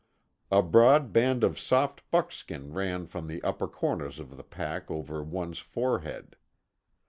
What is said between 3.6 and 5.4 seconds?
corners of the pack over